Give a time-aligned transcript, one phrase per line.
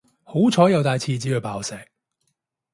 [0.23, 1.77] 好彩有帶廁紙去爆石